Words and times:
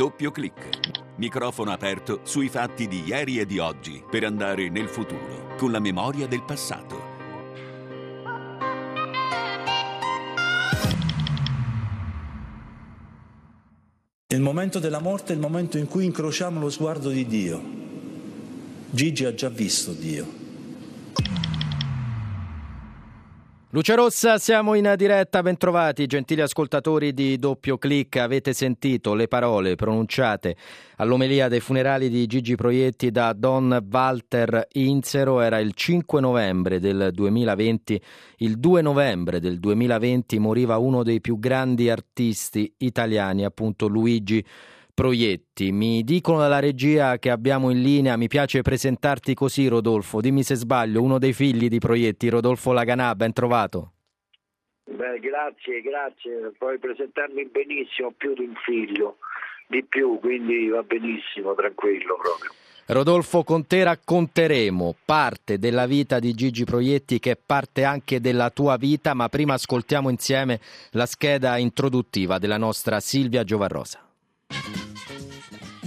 Doppio 0.00 0.30
clic. 0.30 1.12
Microfono 1.16 1.72
aperto 1.72 2.20
sui 2.22 2.48
fatti 2.48 2.88
di 2.88 3.02
ieri 3.04 3.38
e 3.38 3.44
di 3.44 3.58
oggi 3.58 4.02
per 4.10 4.24
andare 4.24 4.70
nel 4.70 4.88
futuro 4.88 5.54
con 5.58 5.70
la 5.70 5.78
memoria 5.78 6.26
del 6.26 6.42
passato. 6.42 7.02
Il 14.28 14.40
momento 14.40 14.78
della 14.78 15.00
morte 15.00 15.32
è 15.32 15.34
il 15.34 15.40
momento 15.42 15.76
in 15.76 15.86
cui 15.86 16.06
incrociamo 16.06 16.58
lo 16.58 16.70
sguardo 16.70 17.10
di 17.10 17.26
Dio. 17.26 17.62
Gigi 18.88 19.26
ha 19.26 19.34
già 19.34 19.50
visto 19.50 19.92
Dio. 19.92 20.39
Luce 23.72 23.94
Rossa, 23.94 24.38
siamo 24.38 24.74
in 24.74 24.92
diretta, 24.96 25.42
bentrovati 25.42 26.06
gentili 26.06 26.40
ascoltatori 26.40 27.14
di 27.14 27.38
Doppio 27.38 27.78
Clic, 27.78 28.16
avete 28.16 28.52
sentito 28.52 29.14
le 29.14 29.28
parole 29.28 29.76
pronunciate 29.76 30.56
all'omelia 30.96 31.46
dei 31.46 31.60
funerali 31.60 32.08
di 32.08 32.26
Gigi 32.26 32.56
Proietti 32.56 33.12
da 33.12 33.32
Don 33.32 33.86
Walter 33.88 34.66
Inzero, 34.72 35.40
era 35.40 35.60
il 35.60 35.72
5 35.72 36.20
novembre 36.20 36.80
del 36.80 37.10
2020, 37.12 38.02
il 38.38 38.58
2 38.58 38.82
novembre 38.82 39.38
del 39.38 39.60
2020 39.60 40.40
moriva 40.40 40.76
uno 40.78 41.04
dei 41.04 41.20
più 41.20 41.38
grandi 41.38 41.88
artisti 41.90 42.74
italiani, 42.78 43.44
appunto 43.44 43.86
Luigi 43.86 44.44
Proietti. 45.00 45.72
Mi 45.72 46.04
dicono 46.04 46.40
dalla 46.40 46.58
regia 46.58 47.18
che 47.18 47.30
abbiamo 47.30 47.70
in 47.70 47.80
linea, 47.80 48.18
mi 48.18 48.28
piace 48.28 48.60
presentarti 48.60 49.32
così 49.32 49.66
Rodolfo, 49.66 50.20
dimmi 50.20 50.42
se 50.42 50.56
sbaglio, 50.56 51.00
uno 51.00 51.18
dei 51.18 51.32
figli 51.32 51.68
di 51.68 51.78
Proietti, 51.78 52.28
Rodolfo 52.28 52.72
Laganà, 52.72 53.14
ben 53.14 53.32
trovato. 53.32 53.92
Beh, 54.84 55.18
grazie, 55.20 55.80
grazie, 55.80 56.52
puoi 56.58 56.78
presentarmi 56.78 57.46
benissimo, 57.46 58.12
più 58.14 58.34
di 58.34 58.42
un 58.42 58.52
figlio, 58.62 59.16
di 59.68 59.82
più, 59.84 60.18
quindi 60.18 60.68
va 60.68 60.82
benissimo, 60.82 61.54
tranquillo 61.54 62.18
proprio. 62.20 62.50
Rodolfo, 62.88 63.42
con 63.42 63.66
te 63.66 63.82
racconteremo 63.82 64.96
parte 65.06 65.58
della 65.58 65.86
vita 65.86 66.18
di 66.18 66.34
Gigi 66.34 66.64
Proietti 66.64 67.18
che 67.18 67.30
è 67.30 67.38
parte 67.42 67.84
anche 67.84 68.20
della 68.20 68.50
tua 68.50 68.76
vita, 68.76 69.14
ma 69.14 69.30
prima 69.30 69.54
ascoltiamo 69.54 70.10
insieme 70.10 70.60
la 70.90 71.06
scheda 71.06 71.56
introduttiva 71.56 72.36
della 72.36 72.58
nostra 72.58 73.00
Silvia 73.00 73.44
Giovarrosa. 73.44 74.04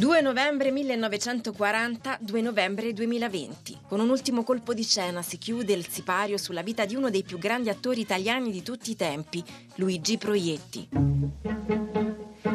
2 0.03 0.19
novembre 0.19 0.69
1940, 0.69 2.17
2 2.19 2.41
novembre 2.41 2.91
2020. 2.91 3.83
Con 3.87 4.01
un 4.01 4.09
ultimo 4.09 4.43
colpo 4.43 4.73
di 4.73 4.83
scena 4.83 5.21
si 5.21 5.37
chiude 5.37 5.71
il 5.71 5.87
sipario 5.87 6.37
sulla 6.37 6.61
vita 6.61 6.83
di 6.83 6.93
uno 6.93 7.09
dei 7.09 7.23
più 7.23 7.37
grandi 7.37 7.69
attori 7.69 8.01
italiani 8.01 8.51
di 8.51 8.61
tutti 8.61 8.91
i 8.91 8.97
tempi, 8.97 9.41
Luigi 9.75 10.17
Proietti. 10.17 10.89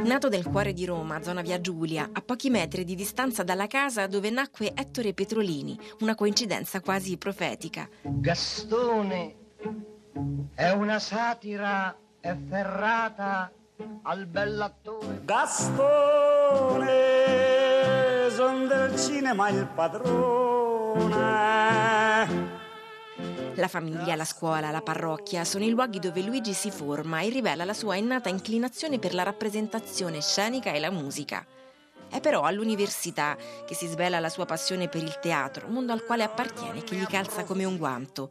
Nato 0.04 0.28
nel 0.28 0.44
cuore 0.44 0.74
di 0.74 0.84
Roma, 0.84 1.22
zona 1.22 1.40
via 1.40 1.58
Giulia, 1.58 2.10
a 2.12 2.20
pochi 2.20 2.50
metri 2.50 2.84
di 2.84 2.94
distanza 2.94 3.42
dalla 3.42 3.66
casa 3.66 4.06
dove 4.06 4.28
nacque 4.28 4.74
Ettore 4.74 5.14
Petrolini, 5.14 5.80
una 6.00 6.14
coincidenza 6.14 6.82
quasi 6.82 7.16
profetica. 7.16 7.88
Gastone 8.02 9.36
è 10.52 10.68
una 10.72 10.98
satira 10.98 11.96
efferrata 12.20 13.50
al 14.02 14.26
bell'attore. 14.26 15.22
Gastone, 15.24 16.27
son 18.30 18.68
del 18.68 18.96
cinema 18.96 19.48
il 19.48 19.66
padrone. 19.66 20.46
La 23.54 23.66
famiglia, 23.66 24.14
la 24.14 24.24
scuola, 24.24 24.70
la 24.70 24.82
parrocchia 24.82 25.44
sono 25.44 25.64
i 25.64 25.70
luoghi 25.70 25.98
dove 25.98 26.22
Luigi 26.22 26.52
si 26.52 26.70
forma 26.70 27.22
e 27.22 27.28
rivela 27.28 27.64
la 27.64 27.74
sua 27.74 27.96
innata 27.96 28.28
inclinazione 28.28 29.00
per 29.00 29.14
la 29.14 29.24
rappresentazione 29.24 30.20
scenica 30.20 30.70
e 30.72 30.78
la 30.78 30.92
musica. 30.92 31.44
È 32.08 32.20
però 32.20 32.42
all'università 32.42 33.36
che 33.66 33.74
si 33.74 33.88
svela 33.88 34.20
la 34.20 34.28
sua 34.28 34.46
passione 34.46 34.88
per 34.88 35.02
il 35.02 35.18
teatro, 35.20 35.66
mondo 35.66 35.92
al 35.92 36.04
quale 36.04 36.22
appartiene 36.22 36.84
che 36.84 36.94
gli 36.94 37.06
calza 37.06 37.42
come 37.42 37.64
un 37.64 37.76
guanto. 37.76 38.30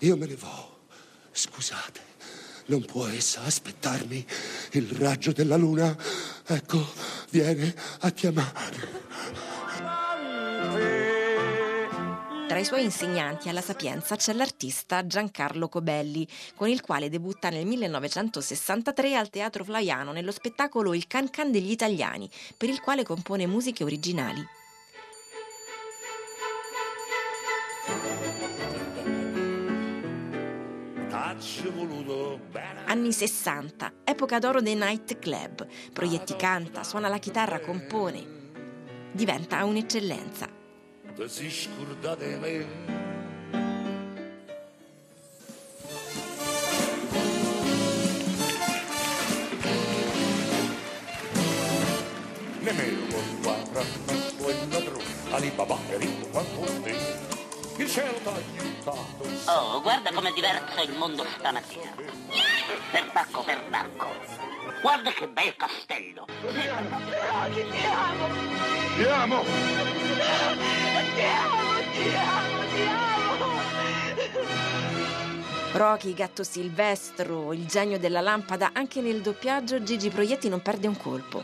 Io 0.00 0.16
me 0.16 0.26
ne 0.26 0.34
vo. 0.34 0.86
Scusate. 1.30 2.13
Non 2.66 2.84
può 2.84 3.06
essa 3.06 3.42
aspettarmi. 3.42 4.26
Il 4.72 4.88
raggio 4.92 5.32
della 5.32 5.56
luna, 5.56 5.96
ecco, 6.46 6.86
viene 7.30 7.74
a 8.00 8.10
chiamare. 8.10 9.02
Tra 12.48 12.58
i 12.58 12.64
suoi 12.64 12.84
insegnanti 12.84 13.48
alla 13.48 13.60
Sapienza 13.60 14.16
c'è 14.16 14.32
l'artista 14.32 15.06
Giancarlo 15.06 15.68
Cobelli, 15.68 16.26
con 16.54 16.68
il 16.68 16.80
quale 16.80 17.08
debutta 17.08 17.48
nel 17.48 17.66
1963 17.66 19.14
al 19.16 19.28
Teatro 19.28 19.64
Flaiano 19.64 20.12
nello 20.12 20.30
spettacolo 20.30 20.94
Il 20.94 21.06
Can 21.06 21.30
Can 21.30 21.50
degli 21.50 21.70
Italiani, 21.70 22.30
per 22.56 22.68
il 22.68 22.80
quale 22.80 23.02
compone 23.02 23.46
musiche 23.46 23.82
originali. 23.82 24.46
Anni 32.86 33.12
60, 33.12 33.92
epoca 34.04 34.38
d'oro 34.38 34.60
dei 34.60 34.74
night 34.74 35.18
club. 35.18 35.66
Proietti 35.92 36.36
canta, 36.36 36.82
suona 36.84 37.08
la 37.08 37.18
chitarra, 37.18 37.60
compone. 37.60 38.42
Diventa 39.12 39.64
un'eccellenza. 39.64 40.48
Nemmeno 52.60 53.06
con 53.12 53.72
tanto 53.72 54.48
il 54.48 54.68
ladrone, 54.70 55.04
Alibaba 55.30 55.76
è 55.90 55.98
ricco 55.98 56.28
quanto 56.28 56.82
te. 56.82 57.33
Il 57.76 57.90
cielo 57.90 58.12
t'ha 58.22 58.32
aiutato. 58.32 59.50
Oh, 59.50 59.80
guarda 59.82 60.12
come 60.12 60.32
diverso 60.32 60.80
il 60.82 60.92
mondo 60.96 61.24
stamattina. 61.36 61.94
Perbacco, 62.90 63.42
perbacco. 63.42 64.06
Guarda 64.80 65.10
che 65.10 65.26
bel 65.28 65.56
castello. 65.56 66.26
Ti 66.40 66.68
amo! 66.68 66.98
Ti 67.04 67.14
amo, 67.16 68.28
ti 68.96 69.04
amo, 71.24 71.84
ti 72.70 72.82
amo! 72.82 73.34
Rocky, 75.72 76.14
Gatto 76.14 76.44
Silvestro, 76.44 77.52
il 77.52 77.66
genio 77.66 77.98
della 77.98 78.20
lampada, 78.20 78.70
anche 78.72 79.00
nel 79.00 79.20
doppiaggio 79.20 79.82
Gigi 79.82 80.08
Proietti 80.08 80.48
non 80.48 80.62
perde 80.62 80.86
un 80.86 80.96
colpo. 80.96 81.42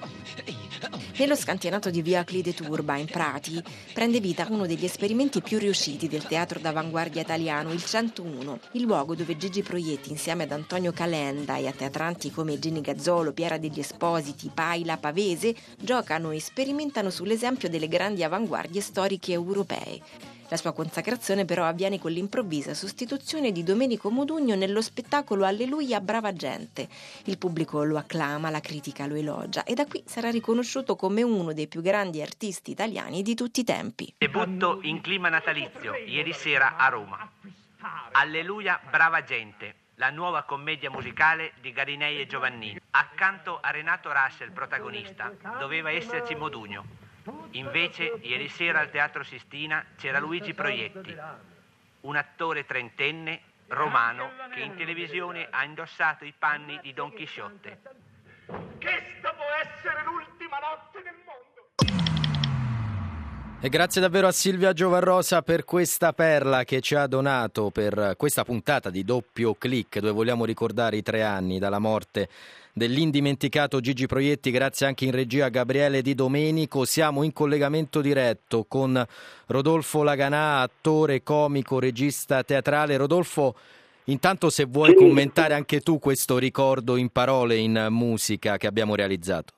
Nello 1.20 1.36
scantenato 1.36 1.91
di 1.91 2.00
Via 2.00 2.25
Clide 2.25 2.54
Turba, 2.54 2.97
in 2.97 3.04
Prati, 3.04 3.62
prende 3.92 4.20
vita 4.20 4.47
uno 4.48 4.66
degli 4.66 4.86
esperimenti 4.86 5.42
più 5.42 5.58
riusciti 5.58 6.08
del 6.08 6.26
teatro 6.26 6.58
d'avanguardia 6.58 7.20
italiano, 7.20 7.75
il 7.75 7.84
101, 7.84 8.58
il 8.72 8.81
luogo 8.81 9.14
dove 9.14 9.36
Gigi 9.36 9.62
Proietti, 9.62 10.10
insieme 10.10 10.44
ad 10.44 10.53
Antonio 10.53 10.92
Calenda 10.92 11.58
e 11.58 11.66
a 11.66 11.72
teatranti 11.72 12.31
come 12.31 12.58
Gini 12.58 12.81
Gazzolo, 12.81 13.34
Piera 13.34 13.58
degli 13.58 13.81
Espositi, 13.81 14.50
Paila, 14.53 14.97
Pavese, 14.97 15.54
giocano 15.78 16.31
e 16.31 16.41
sperimentano 16.41 17.10
sull'esempio 17.10 17.69
delle 17.69 17.87
grandi 17.87 18.25
avanguardie 18.25 18.81
storiche 18.81 19.32
europee. 19.32 20.00
La 20.50 20.56
sua 20.56 20.72
consacrazione 20.72 21.44
però 21.44 21.65
avviene 21.65 22.00
con 22.00 22.11
l'improvvisa 22.11 22.75
sostituzione 22.75 23.53
di 23.53 23.62
Domenico 23.62 24.11
Modugno 24.11 24.56
nello 24.56 24.83
spettacolo 24.83 25.44
Alleluia 25.44 26.00
brava 26.00 26.33
gente. 26.33 26.88
Il 27.27 27.38
pubblico 27.38 27.84
lo 27.84 27.97
acclama, 27.97 28.50
la 28.50 28.59
critica 28.59 29.06
lo 29.06 29.15
elogia 29.15 29.62
e 29.62 29.75
da 29.75 29.87
qui 29.87 30.03
sarà 30.05 30.28
riconosciuto 30.28 30.97
come 30.97 31.22
uno 31.22 31.53
dei 31.53 31.69
più 31.69 31.83
grandi 31.83 32.21
artisti 32.21 32.72
italiani 32.72 33.22
di 33.22 33.37
tutti 33.37 33.61
i 33.61 33.64
tempi. 33.64 34.12
Debutto 34.19 34.81
in 34.82 35.00
clima 35.00 35.29
natalizio 35.29 35.94
ieri 35.94 36.32
sera 36.32 36.76
a 36.76 36.88
Roma. 36.88 37.31
Alleluia 38.11 38.81
brava 38.91 39.23
gente. 39.23 39.75
La 39.94 40.11
nuova 40.11 40.43
commedia 40.43 40.91
musicale 40.91 41.52
di 41.61 41.70
Garinei 41.73 42.20
e 42.20 42.26
Giovannini. 42.26 42.81
Accanto 42.91 43.61
a 43.61 43.70
Renato 43.70 44.11
Rassi, 44.11 44.43
il 44.43 44.50
protagonista, 44.50 45.32
doveva 45.61 45.93
esserci 45.93 46.35
Modugno. 46.35 47.00
Invece, 47.52 48.19
ieri 48.23 48.49
sera 48.49 48.81
al 48.81 48.91
Teatro 48.91 49.23
Sistina 49.25 49.85
c'era 49.97 50.19
Luigi 50.19 50.55
Proietti, 50.55 51.17
un 52.00 52.17
attore 52.17 52.64
trentenne 52.64 53.41
romano 53.69 54.31
che 54.52 54.61
in 54.61 54.75
televisione 54.76 55.49
ha 55.50 55.64
indossato 55.64 56.25
i 56.25 56.35
panni 56.37 56.79
di 56.81 56.93
Don 56.93 57.12
Chisciotte. 57.12 57.81
Questa 58.47 59.32
può 59.35 59.44
essere 59.62 60.02
l'ultima 60.05 60.58
notte 60.58 61.02
del. 61.02 61.19
E 63.62 63.69
grazie 63.69 64.01
davvero 64.01 64.27
a 64.27 64.33
Silvia 64.33 64.73
Giovarrosa 64.73 65.43
per 65.43 65.67
questa 65.67 66.15
perla 66.15 66.65
che 66.65 66.81
ci 66.81 66.95
ha 66.95 67.07
donato 67.07 67.69
per 67.69 68.15
questa 68.17 68.43
puntata 68.43 68.89
di 68.89 69.05
doppio 69.05 69.53
clic 69.53 69.99
dove 69.99 70.15
vogliamo 70.15 70.47
ricordare 70.47 70.97
i 70.97 71.03
tre 71.03 71.23
anni 71.23 71.59
dalla 71.59 71.79
morte 71.79 72.31
dell'indimenticato 72.73 73.81
Gigi 73.81 74.07
Proietti, 74.07 74.51
grazie 74.51 74.87
anche 74.87 75.05
in 75.05 75.11
regia 75.11 75.45
a 75.45 75.49
Gabriele 75.51 76.01
Di 76.01 76.15
Domenico. 76.15 76.87
Siamo 76.87 77.23
in 77.23 77.35
collegamento 77.35 78.01
diretto 78.01 78.65
con 78.67 79.07
Rodolfo 79.49 80.03
Laganà, 80.03 80.62
attore, 80.62 81.23
comico, 81.23 81.79
regista 81.79 82.43
teatrale. 82.43 82.97
Rodolfo, 82.97 83.55
intanto 84.05 84.49
se 84.49 84.65
vuoi 84.65 84.95
commentare 84.95 85.53
anche 85.53 85.81
tu 85.81 85.99
questo 85.99 86.39
ricordo 86.39 86.97
in 86.97 87.11
parole, 87.11 87.57
in 87.57 87.89
musica 87.91 88.57
che 88.57 88.67
abbiamo 88.67 88.95
realizzato. 88.95 89.53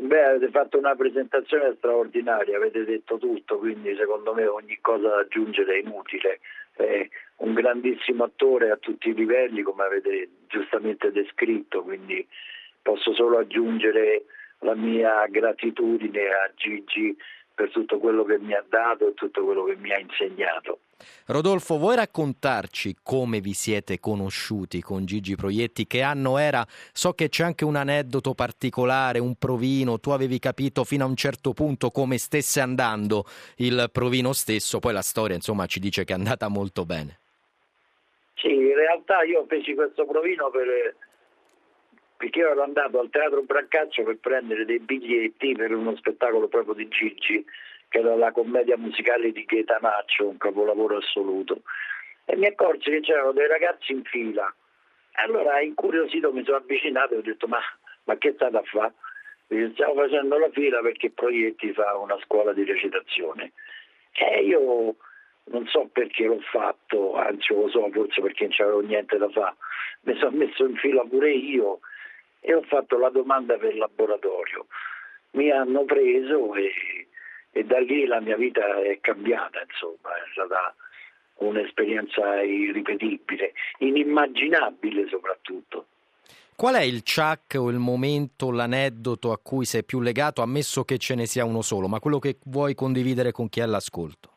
Beh, 0.00 0.24
avete 0.24 0.50
fatto 0.50 0.78
una 0.78 0.94
presentazione 0.94 1.74
straordinaria, 1.76 2.56
avete 2.56 2.84
detto 2.84 3.18
tutto, 3.18 3.58
quindi 3.58 3.96
secondo 3.96 4.32
me 4.32 4.46
ogni 4.46 4.78
cosa 4.80 5.08
da 5.08 5.18
aggiungere 5.18 5.74
è 5.74 5.78
inutile. 5.78 6.38
È 6.72 7.08
un 7.38 7.52
grandissimo 7.52 8.22
attore 8.22 8.70
a 8.70 8.76
tutti 8.76 9.08
i 9.08 9.14
livelli, 9.14 9.62
come 9.62 9.82
avete 9.82 10.28
giustamente 10.46 11.10
descritto, 11.10 11.82
quindi 11.82 12.24
posso 12.80 13.12
solo 13.12 13.38
aggiungere 13.38 14.26
la 14.60 14.76
mia 14.76 15.26
gratitudine 15.26 16.28
a 16.28 16.48
Gigi 16.54 17.16
per 17.58 17.72
tutto 17.72 17.98
quello 17.98 18.22
che 18.22 18.38
mi 18.38 18.54
ha 18.54 18.64
dato 18.68 19.08
e 19.08 19.14
tutto 19.14 19.42
quello 19.42 19.64
che 19.64 19.74
mi 19.74 19.90
ha 19.90 19.98
insegnato. 19.98 20.78
Rodolfo, 21.26 21.76
vuoi 21.76 21.96
raccontarci 21.96 22.98
come 23.02 23.40
vi 23.40 23.52
siete 23.52 23.98
conosciuti 23.98 24.80
con 24.80 25.04
Gigi 25.04 25.34
Proietti? 25.34 25.84
Che 25.84 26.00
anno 26.00 26.38
era? 26.38 26.64
So 26.92 27.14
che 27.14 27.28
c'è 27.28 27.42
anche 27.42 27.64
un 27.64 27.74
aneddoto 27.74 28.32
particolare, 28.34 29.18
un 29.18 29.34
provino, 29.34 29.98
tu 29.98 30.10
avevi 30.10 30.38
capito 30.38 30.84
fino 30.84 31.04
a 31.04 31.08
un 31.08 31.16
certo 31.16 31.52
punto 31.52 31.90
come 31.90 32.16
stesse 32.16 32.60
andando 32.60 33.24
il 33.56 33.88
provino 33.90 34.32
stesso, 34.32 34.78
poi 34.78 34.92
la 34.92 35.02
storia 35.02 35.34
insomma 35.34 35.66
ci 35.66 35.80
dice 35.80 36.04
che 36.04 36.12
è 36.12 36.16
andata 36.16 36.46
molto 36.46 36.84
bene. 36.84 37.18
Sì, 38.34 38.52
in 38.52 38.74
realtà 38.76 39.24
io 39.24 39.44
feci 39.48 39.74
questo 39.74 40.06
provino 40.06 40.48
per, 40.50 40.94
perché 42.18 42.40
ero 42.40 42.62
andato 42.62 42.98
al 42.98 43.10
Teatro 43.10 43.42
Brancaccio 43.42 44.02
per 44.02 44.18
prendere 44.18 44.64
dei 44.64 44.80
biglietti 44.80 45.54
per 45.54 45.72
uno 45.72 45.94
spettacolo 45.96 46.48
proprio 46.48 46.74
di 46.74 46.88
Gigi, 46.88 47.44
che 47.88 47.98
era 48.00 48.16
la 48.16 48.32
commedia 48.32 48.76
musicale 48.76 49.30
di 49.30 49.44
Gaetanaccio, 49.44 50.28
un 50.28 50.36
capolavoro 50.36 50.96
assoluto. 50.96 51.62
E 52.24 52.36
mi 52.36 52.46
accorsi 52.46 52.90
che 52.90 53.00
c'erano 53.00 53.30
dei 53.30 53.46
ragazzi 53.46 53.92
in 53.92 54.02
fila. 54.02 54.52
Allora, 55.12 55.60
incuriosito, 55.60 56.32
mi 56.32 56.44
sono 56.44 56.56
avvicinato 56.56 57.14
e 57.14 57.18
ho 57.18 57.22
detto: 57.22 57.46
Ma, 57.46 57.60
ma 58.04 58.16
che 58.16 58.32
state 58.32 58.56
a 58.56 58.62
fare? 58.62 58.94
Stiamo 59.46 59.94
facendo 59.94 60.38
la 60.38 60.50
fila 60.50 60.80
perché 60.80 61.10
Proietti 61.10 61.72
fa 61.72 61.96
una 61.96 62.18
scuola 62.24 62.52
di 62.52 62.64
recitazione. 62.64 63.52
E 64.12 64.42
io 64.42 64.96
non 65.44 65.66
so 65.68 65.88
perché 65.92 66.24
l'ho 66.24 66.40
fatto, 66.50 67.14
anzi 67.14 67.54
lo 67.54 67.68
so, 67.68 67.88
forse 67.92 68.20
perché 68.20 68.42
non 68.42 68.52
c'avevo 68.56 68.80
niente 68.80 69.16
da 69.18 69.28
fare. 69.30 69.54
Mi 70.00 70.16
sono 70.18 70.36
messo 70.36 70.64
in 70.66 70.74
fila 70.76 71.04
pure 71.04 71.30
io 71.30 71.78
e 72.40 72.54
ho 72.54 72.62
fatto 72.62 72.98
la 72.98 73.10
domanda 73.10 73.56
per 73.56 73.74
laboratorio. 73.76 74.66
Mi 75.32 75.50
hanno 75.50 75.84
preso 75.84 76.54
e, 76.54 76.72
e 77.50 77.64
da 77.64 77.78
lì 77.80 78.06
la 78.06 78.20
mia 78.20 78.36
vita 78.36 78.80
è 78.80 78.98
cambiata, 79.00 79.60
insomma, 79.62 80.16
è 80.16 80.28
stata 80.32 80.74
un'esperienza 81.38 82.42
irripetibile, 82.42 83.52
inimmaginabile 83.78 85.06
soprattutto. 85.08 85.86
Qual 86.56 86.74
è 86.74 86.82
il 86.82 87.02
ciak 87.02 87.54
o 87.56 87.70
il 87.70 87.78
momento, 87.78 88.50
l'aneddoto 88.50 89.30
a 89.30 89.38
cui 89.38 89.64
sei 89.64 89.84
più 89.84 90.00
legato, 90.00 90.42
ammesso 90.42 90.82
che 90.82 90.98
ce 90.98 91.14
ne 91.14 91.26
sia 91.26 91.44
uno 91.44 91.62
solo, 91.62 91.86
ma 91.86 92.00
quello 92.00 92.18
che 92.18 92.38
vuoi 92.46 92.74
condividere 92.74 93.30
con 93.30 93.48
chi 93.48 93.60
è 93.60 93.62
all'ascolto? 93.62 94.32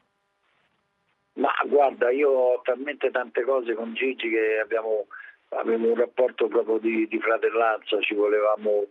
Ma 1.34 1.52
guarda, 1.66 2.12
io 2.12 2.30
ho 2.30 2.62
talmente 2.62 3.10
tante 3.10 3.42
cose 3.42 3.74
con 3.74 3.96
Gigi 3.96 4.30
che 4.30 4.60
abbiamo 4.60 5.08
avevamo 5.52 5.90
un 5.90 5.96
rapporto 5.96 6.48
proprio 6.48 6.78
di, 6.78 7.08
di, 7.08 7.20
fratellanza, 7.20 8.00
ci 8.02 8.14
volevamo 8.14 8.88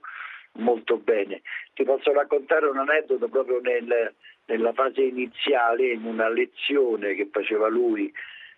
molto 0.53 0.97
bene. 0.97 1.43
Ti 1.75 1.85
posso 1.85 2.13
raccontare 2.13 2.67
un 2.67 2.79
aneddoto 2.79 3.29
proprio 3.29 3.61
nel, 3.61 4.15
nella 4.47 4.73
fase 4.73 5.03
iniziale, 5.03 5.93
in 5.93 6.05
una 6.05 6.29
lezione 6.29 7.15
che 7.15 7.29
faceva 7.31 7.69
lui 7.69 8.13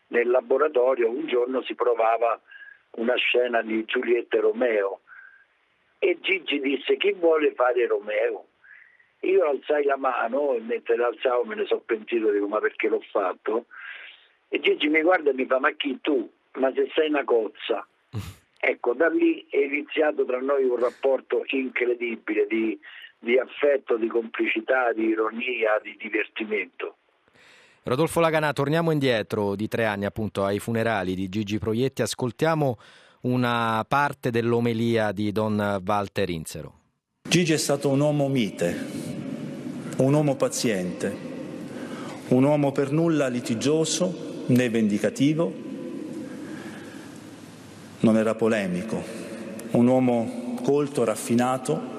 nel 0.09 0.29
laboratorio, 0.29 1.11
un 1.11 1.27
giorno 1.27 1.63
si 1.63 1.75
provava 1.75 2.39
una 2.97 3.15
scena 3.17 3.63
di 3.63 3.85
Giulietta 3.85 4.37
e 4.37 4.41
Romeo 4.41 5.01
e 6.05 6.19
Gigi 6.21 6.59
disse 6.59 6.97
chi 6.97 7.13
vuole 7.13 7.55
fare 7.55 7.87
Romeo? 7.87 8.47
Io 9.21 9.45
alzai 9.45 9.85
la 9.85 9.97
mano 9.97 10.55
e 10.55 10.61
mentre 10.61 10.97
l'alzavo 10.97 11.45
me 11.45 11.55
ne 11.55 11.65
sono 11.65 11.83
pentito, 11.87 12.29
dico 12.33 12.49
ma 12.49 12.59
perché 12.59 12.89
l'ho 12.89 13.01
fatto? 13.13 13.67
E 14.49 14.59
Gigi 14.59 14.89
mi 14.89 15.01
guarda 15.01 15.31
e 15.31 15.35
mi 15.35 15.47
fa 15.47 15.61
ma 15.61 15.71
chi 15.71 16.01
tu? 16.01 16.29
Ma 16.55 16.73
se 16.73 16.91
sei 16.93 17.09
una 17.09 17.23
cozza. 17.23 17.87
Ecco, 18.65 18.95
da 18.95 19.09
lì 19.09 19.45
è 19.51 19.57
iniziato 19.57 20.25
tra 20.25 20.39
noi 20.39 20.63
un 20.63 20.79
rapporto 20.79 21.43
incredibile 21.49 22.47
di, 22.49 22.79
di 23.19 23.37
affetto, 23.37 23.97
di 23.97 24.07
complicità, 24.07 24.93
di 24.93 25.07
ironia, 25.07 25.81
di 25.83 25.97
divertimento. 25.99 26.99
Rodolfo 27.83 28.21
Laganà, 28.21 28.53
torniamo 28.53 28.93
indietro 28.93 29.57
di 29.57 29.67
tre 29.67 29.85
anni 29.85 30.05
appunto 30.05 30.45
ai 30.45 30.61
funerali 30.61 31.17
di 31.17 31.29
Gigi 31.29 31.59
Proietti, 31.59 32.03
ascoltiamo 32.03 32.79
una 33.23 33.85
parte 33.89 34.31
dell'omelia 34.31 35.11
di 35.11 35.33
Don 35.33 35.83
Walter 35.85 36.31
Inzero. 36.31 36.75
Gigi 37.29 37.55
è 37.55 37.59
stato 37.59 37.89
un 37.89 37.99
uomo 37.99 38.29
mite, 38.29 38.77
un 39.97 40.15
uomo 40.15 40.37
paziente, 40.37 41.13
un 42.29 42.45
uomo 42.45 42.71
per 42.71 42.93
nulla 42.93 43.27
litigioso 43.27 44.45
né 44.47 44.71
vendicativo, 44.71 45.71
non 48.03 48.17
era 48.17 48.35
polemico, 48.35 49.03
un 49.73 49.87
uomo 49.87 50.57
colto, 50.63 51.05
raffinato, 51.05 51.91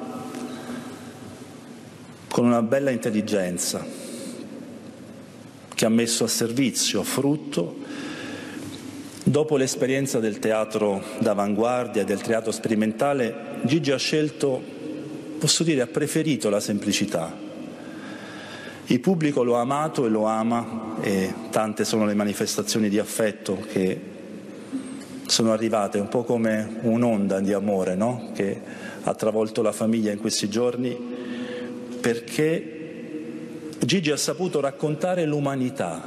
con 2.28 2.46
una 2.46 2.62
bella 2.62 2.90
intelligenza 2.90 3.86
che 5.74 5.86
ha 5.86 5.90
messo 5.90 6.24
a 6.24 6.28
servizio, 6.28 7.02
a 7.02 7.04
frutto, 7.04 7.78
dopo 9.24 9.56
l'esperienza 9.56 10.20
del 10.20 10.40
teatro 10.40 11.04
d'avanguardia 11.20 12.04
del 12.04 12.22
teatro 12.22 12.52
sperimentale, 12.52 13.62
Gigi 13.64 13.92
ha 13.92 13.98
scelto, 13.98 14.62
posso 15.40 15.64
dire, 15.64 15.82
ha 15.82 15.88
preferito 15.88 16.50
la 16.50 16.60
semplicità. 16.60 17.34
Il 18.88 19.00
pubblico 19.00 19.44
lo 19.44 19.56
ha 19.58 19.62
amato 19.62 20.06
e 20.06 20.10
lo 20.10 20.26
ama 20.26 20.98
e 21.02 21.34
tante 21.50 21.86
sono 21.86 22.06
le 22.06 22.14
manifestazioni 22.14 22.90
di 22.90 23.00
affetto 23.00 23.66
che 23.72 24.13
sono 25.34 25.52
arrivate 25.52 25.98
un 25.98 26.10
po' 26.10 26.24
come 26.24 26.78
un'onda 26.82 27.40
di 27.40 27.54
amore 27.54 27.96
no? 27.96 28.30
che 28.36 28.62
ha 29.02 29.16
travolto 29.16 29.64
la 29.64 29.72
famiglia 29.72 30.12
in 30.12 30.20
questi 30.20 30.48
giorni 30.48 30.96
perché 32.00 33.72
Gigi 33.80 34.12
ha 34.12 34.18
saputo 34.18 34.60
raccontare 34.60 35.26
l'umanità, 35.26 36.04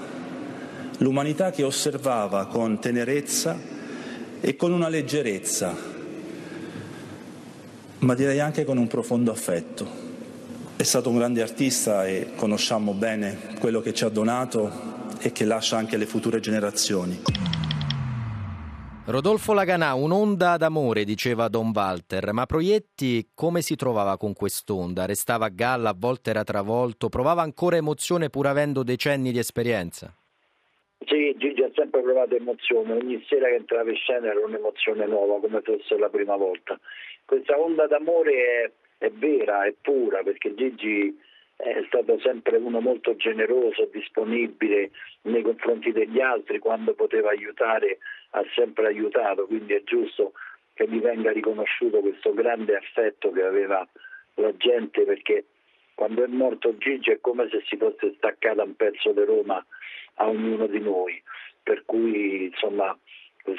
l'umanità 0.98 1.50
che 1.50 1.64
osservava 1.64 2.46
con 2.46 2.78
tenerezza 2.78 3.58
e 4.40 4.54
con 4.54 4.70
una 4.70 4.88
leggerezza, 4.88 5.74
ma 7.98 8.14
direi 8.14 8.38
anche 8.38 8.64
con 8.64 8.78
un 8.78 8.86
profondo 8.86 9.32
affetto. 9.32 10.04
È 10.76 10.84
stato 10.84 11.10
un 11.10 11.16
grande 11.16 11.42
artista 11.42 12.06
e 12.06 12.28
conosciamo 12.36 12.92
bene 12.92 13.56
quello 13.58 13.80
che 13.80 13.92
ci 13.92 14.04
ha 14.04 14.08
donato 14.08 14.70
e 15.18 15.32
che 15.32 15.44
lascia 15.44 15.76
anche 15.76 15.96
alle 15.96 16.06
future 16.06 16.38
generazioni. 16.38 17.55
Rodolfo 19.08 19.52
Laganà, 19.52 19.94
un'onda 19.94 20.56
d'amore, 20.56 21.04
diceva 21.04 21.46
Don 21.46 21.70
Walter, 21.72 22.32
ma 22.32 22.44
Proietti 22.44 23.28
come 23.36 23.60
si 23.60 23.76
trovava 23.76 24.16
con 24.16 24.32
quest'onda? 24.34 25.06
Restava 25.06 25.46
a 25.46 25.48
galla, 25.48 25.90
a 25.90 25.96
volte 25.96 26.30
era 26.30 26.42
travolto, 26.42 27.08
provava 27.08 27.42
ancora 27.42 27.76
emozione 27.76 28.30
pur 28.30 28.48
avendo 28.48 28.82
decenni 28.82 29.30
di 29.30 29.38
esperienza? 29.38 30.12
Sì, 31.06 31.32
Gigi 31.38 31.62
ha 31.62 31.70
sempre 31.72 32.02
provato 32.02 32.34
emozione, 32.34 32.94
ogni 32.94 33.24
sera 33.28 33.46
che 33.46 33.54
entrava 33.54 33.88
in 33.88 33.94
scena 33.94 34.26
era 34.26 34.44
un'emozione 34.44 35.06
nuova, 35.06 35.38
come 35.38 35.60
fosse 35.62 35.96
la 35.96 36.08
prima 36.08 36.34
volta. 36.34 36.76
Questa 37.24 37.56
onda 37.56 37.86
d'amore 37.86 38.32
è, 38.98 39.04
è 39.06 39.10
vera, 39.10 39.66
è 39.66 39.74
pura, 39.80 40.24
perché 40.24 40.52
Gigi 40.56 41.16
è 41.54 41.84
stato 41.86 42.18
sempre 42.18 42.56
uno 42.56 42.80
molto 42.80 43.14
generoso, 43.14 43.88
disponibile 43.92 44.90
nei 45.22 45.42
confronti 45.42 45.92
degli 45.92 46.20
altri, 46.20 46.58
quando 46.58 46.94
poteva 46.94 47.30
aiutare 47.30 47.98
ha 48.36 48.44
sempre 48.54 48.86
aiutato, 48.86 49.46
quindi 49.46 49.72
è 49.72 49.82
giusto 49.82 50.32
che 50.74 50.86
gli 50.86 51.00
venga 51.00 51.32
riconosciuto 51.32 52.00
questo 52.00 52.34
grande 52.34 52.76
affetto 52.76 53.32
che 53.32 53.42
aveva 53.42 53.86
la 54.34 54.54
gente 54.56 55.04
perché 55.04 55.46
quando 55.94 56.22
è 56.22 56.26
morto 56.26 56.76
Gigi 56.76 57.10
è 57.10 57.20
come 57.20 57.48
se 57.48 57.62
si 57.66 57.78
fosse 57.78 58.12
staccata 58.18 58.62
un 58.62 58.76
pezzo 58.76 59.12
di 59.12 59.24
Roma 59.24 59.64
a 60.16 60.28
ognuno 60.28 60.66
di 60.66 60.80
noi, 60.80 61.22
per 61.62 61.84
cui 61.86 62.44
insomma 62.44 62.96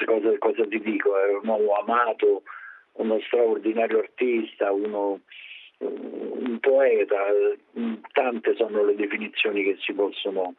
cosa, 0.04 0.38
cosa 0.38 0.64
ti 0.64 0.80
dico, 0.80 1.18
è 1.18 1.34
un 1.34 1.48
uomo 1.48 1.72
amato, 1.74 2.42
uno 2.92 3.18
straordinario 3.26 3.98
artista, 3.98 4.70
uno, 4.70 5.20
un 5.78 6.58
poeta, 6.60 7.16
tante 8.12 8.54
sono 8.54 8.84
le 8.84 8.94
definizioni 8.94 9.64
che 9.64 9.76
si 9.80 9.92
possono 9.92 10.54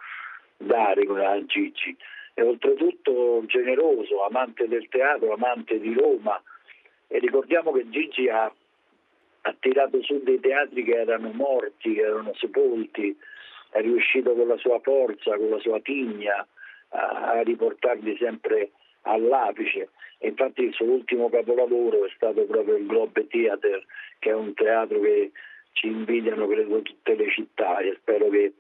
dare 0.58 1.04
a 1.04 1.46
Gigi 1.46 1.96
e 2.34 2.42
oltretutto 2.42 3.44
generoso, 3.46 4.24
amante 4.24 4.68
del 4.68 4.88
teatro, 4.90 5.34
amante 5.34 5.80
di 5.80 5.94
Roma. 5.94 6.42
E 7.08 7.20
ricordiamo 7.20 7.72
che 7.72 7.90
Gigi 7.90 8.30
ha, 8.30 8.52
ha 9.42 9.56
tirato 9.60 10.02
su 10.04 10.22
dei 10.24 10.40
teatri 10.40 10.84
che 10.84 10.96
erano 10.96 11.32
morti, 11.32 11.94
che 11.94 12.02
erano 12.02 12.34
sepolti, 12.36 13.18
è 13.72 13.82
riuscito 13.82 14.34
con 14.34 14.48
la 14.48 14.58
sua 14.58 14.80
forza, 14.80 15.38
con 15.38 15.50
la 15.50 15.60
sua 15.60 15.80
tigna 15.80 16.46
a, 16.90 17.32
a 17.32 17.42
riportarli 17.42 18.16
sempre 18.18 18.72
all'apice. 19.02 19.90
Infatti 20.20 20.64
il 20.64 20.74
suo 20.74 20.86
ultimo 20.86 21.30
capolavoro 21.30 22.06
è 22.06 22.12
stato 22.16 22.44
proprio 22.46 22.76
il 22.76 22.86
Globe 22.86 23.28
Theatre, 23.28 23.86
che 24.20 24.30
è 24.30 24.34
un 24.34 24.54
teatro 24.54 25.00
che 25.00 25.32
ci 25.74 25.88
invidiano 25.88 26.48
credo 26.48 26.82
tutte 26.82 27.16
le 27.16 27.30
città 27.30 27.80
e 27.80 27.96
spero 28.02 28.28
che 28.30 28.54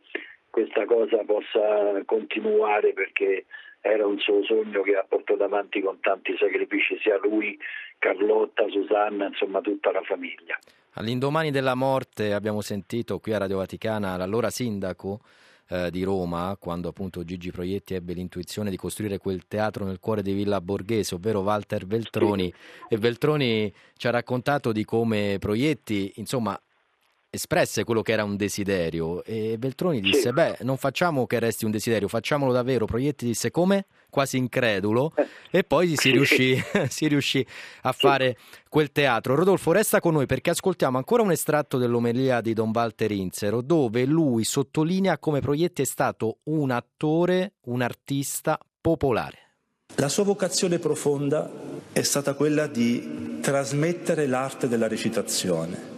questa 0.49 0.85
cosa 0.85 1.23
possa 1.25 2.03
continuare 2.05 2.93
perché 2.93 3.45
era 3.81 4.05
un 4.05 4.19
suo 4.19 4.43
sogno 4.43 4.81
che 4.81 4.95
ha 4.95 5.05
portato 5.07 5.43
avanti 5.43 5.81
con 5.81 5.99
tanti 6.01 6.35
sacrifici 6.37 6.97
sia 7.01 7.17
lui, 7.17 7.57
Carlotta, 7.97 8.67
Susanna, 8.69 9.27
insomma 9.27 9.61
tutta 9.61 9.91
la 9.91 10.01
famiglia. 10.01 10.57
All'indomani 10.93 11.51
della 11.51 11.75
morte 11.75 12.33
abbiamo 12.33 12.61
sentito 12.61 13.19
qui 13.19 13.33
a 13.33 13.37
Radio 13.37 13.57
Vaticana 13.57 14.17
l'allora 14.17 14.49
sindaco 14.49 15.21
eh, 15.69 15.89
di 15.91 16.03
Roma, 16.03 16.57
quando 16.59 16.89
appunto 16.89 17.23
Gigi 17.23 17.51
Proietti 17.51 17.93
ebbe 17.93 18.13
l'intuizione 18.13 18.69
di 18.69 18.75
costruire 18.75 19.17
quel 19.17 19.47
teatro 19.47 19.85
nel 19.85 19.99
cuore 19.99 20.21
di 20.21 20.33
Villa 20.33 20.59
Borghese, 20.59 21.15
ovvero 21.15 21.41
Walter 21.41 21.85
Veltroni. 21.85 22.51
E 22.89 22.97
Veltroni 22.97 23.71
ci 23.95 24.07
ha 24.07 24.11
raccontato 24.11 24.71
di 24.71 24.83
come 24.83 25.37
Proietti, 25.39 26.13
insomma, 26.15 26.59
espresse 27.29 27.83
quello 27.83 28.01
che 28.01 28.11
era 28.11 28.23
un 28.23 28.35
desiderio. 28.35 29.23
E 29.23 29.55
Veltroni 29.57 30.01
disse 30.01 30.21
sì. 30.21 30.31
beh 30.31 30.57
non 30.61 30.77
facciamo 30.77 31.25
che 31.25 31.39
resti 31.39 31.65
un 31.65 31.71
desiderio 31.71 32.07
facciamolo 32.07 32.51
davvero. 32.51 32.85
Proietti 32.85 33.25
disse 33.25 33.51
come? 33.51 33.85
quasi 34.09 34.37
incredulo. 34.37 35.11
Eh. 35.15 35.59
e 35.59 35.63
poi 35.63 35.95
si 35.95 36.11
riuscì, 36.11 36.59
si 36.89 37.07
riuscì 37.07 37.45
a 37.83 37.91
fare 37.91 38.37
quel 38.67 38.91
teatro. 38.91 39.35
Rodolfo 39.35 39.71
resta 39.71 39.99
con 39.99 40.13
noi 40.13 40.25
perché 40.25 40.49
ascoltiamo 40.49 40.97
ancora 40.97 41.23
un 41.23 41.31
estratto 41.31 41.77
dell'omelia 41.77 42.41
di 42.41 42.53
Don 42.53 42.71
Walter 42.73 43.11
Inzero 43.11 43.61
dove 43.61 44.05
lui 44.05 44.43
sottolinea 44.43 45.17
come 45.19 45.39
Proietti 45.39 45.83
è 45.83 45.85
stato 45.85 46.39
un 46.45 46.71
attore 46.71 47.53
un 47.65 47.81
artista 47.81 48.59
popolare. 48.81 49.37
La 49.95 50.09
sua 50.09 50.23
vocazione 50.23 50.77
profonda 50.79 51.49
è 51.91 52.03
stata 52.03 52.33
quella 52.33 52.67
di 52.67 53.39
trasmettere 53.41 54.27
l'arte 54.27 54.67
della 54.67 54.87
recitazione 54.87 55.97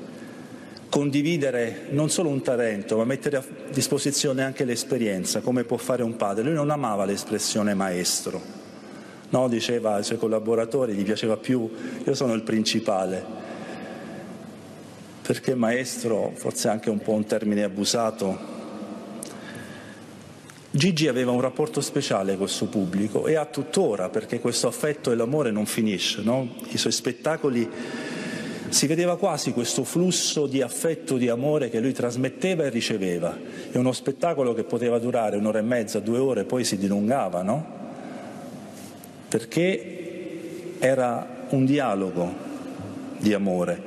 condividere 0.92 1.88
non 1.92 2.10
solo 2.10 2.28
un 2.28 2.42
talento, 2.42 2.98
ma 2.98 3.06
mettere 3.06 3.38
a 3.38 3.44
disposizione 3.72 4.44
anche 4.44 4.66
l'esperienza, 4.66 5.40
come 5.40 5.64
può 5.64 5.78
fare 5.78 6.04
un 6.04 6.18
padre. 6.18 6.44
Lui 6.44 6.54
non 6.54 6.70
amava 6.70 7.06
l'espressione 7.06 7.74
maestro, 7.74 8.42
no? 9.30 9.48
diceva 9.48 9.94
ai 9.94 10.04
suoi 10.04 10.18
collaboratori, 10.18 10.94
gli 10.94 11.06
piaceva 11.06 11.38
più, 11.38 11.72
io 12.06 12.14
sono 12.14 12.34
il 12.34 12.42
principale, 12.42 13.24
perché 15.22 15.56
maestro 15.56 16.34
forse 16.36 16.68
è 16.68 16.72
anche 16.72 16.90
un 16.90 17.00
po' 17.00 17.14
un 17.14 17.26
termine 17.26 17.64
abusato. 17.64 18.60
Gigi 20.72 21.08
aveva 21.08 21.32
un 21.32 21.40
rapporto 21.40 21.80
speciale 21.80 22.36
col 22.36 22.50
suo 22.50 22.68
pubblico 22.68 23.28
e 23.28 23.36
ha 23.36 23.46
tuttora, 23.46 24.10
perché 24.10 24.42
questo 24.42 24.68
affetto 24.68 25.10
e 25.10 25.16
l'amore 25.16 25.52
non 25.52 25.66
finisce, 25.66 26.22
no? 26.22 26.54
i 26.68 26.78
suoi 26.78 26.92
spettacoli 26.92 27.70
si 28.72 28.88
vedeva 28.88 29.18
quasi 29.18 29.52
questo 29.52 29.84
flusso 29.84 30.48
di 30.48 30.62
affetto, 30.62 31.18
di 31.18 31.28
amore 31.28 31.70
che 31.70 31.82
lui 31.82 31.92
trasmetteva 31.92 32.64
e 32.64 32.70
riceveva. 32.70 33.38
È 33.70 33.78
uno 33.78 33.92
spettacolo 33.92 34.54
che 34.54 34.64
poteva 34.64 34.98
durare 34.98 35.36
un'ora 35.36 35.60
e 35.60 35.62
mezza, 35.62 36.00
due 36.00 36.18
ore, 36.18 36.46
poi 36.46 36.64
si 36.64 36.78
dilungava, 36.78 37.42
no? 37.42 37.66
Perché 39.28 40.78
era 40.80 41.46
un 41.50 41.66
dialogo 41.66 42.34
di 43.18 43.34
amore. 43.34 43.82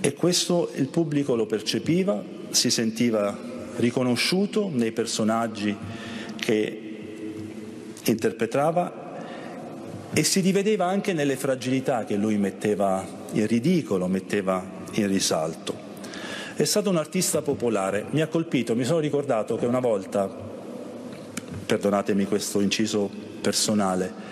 E 0.00 0.14
questo 0.14 0.70
il 0.76 0.88
pubblico 0.88 1.36
lo 1.36 1.44
percepiva, 1.44 2.24
si 2.50 2.70
sentiva 2.70 3.36
riconosciuto 3.76 4.70
nei 4.72 4.92
personaggi 4.92 5.76
che 6.36 6.80
interpretava 8.04 9.04
e 10.14 10.24
si 10.24 10.40
rivedeva 10.40 10.86
anche 10.86 11.12
nelle 11.12 11.36
fragilità 11.36 12.06
che 12.06 12.16
lui 12.16 12.38
metteva 12.38 13.15
in 13.32 13.46
ridicolo, 13.46 14.06
metteva 14.06 14.64
in 14.92 15.06
risalto. 15.06 15.74
È 16.54 16.64
stato 16.64 16.88
un 16.88 16.96
artista 16.96 17.42
popolare, 17.42 18.06
mi 18.10 18.22
ha 18.22 18.28
colpito, 18.28 18.74
mi 18.74 18.84
sono 18.84 18.98
ricordato 18.98 19.56
che 19.56 19.66
una 19.66 19.80
volta, 19.80 20.26
perdonatemi 21.66 22.24
questo 22.26 22.60
inciso 22.60 23.10
personale, 23.40 24.24